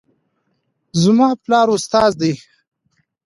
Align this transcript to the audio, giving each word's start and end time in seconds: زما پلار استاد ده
زما 1.03 1.29
پلار 1.43 1.67
استاد 1.75 2.13
ده 2.19 2.31